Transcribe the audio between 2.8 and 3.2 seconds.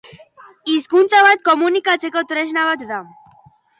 da.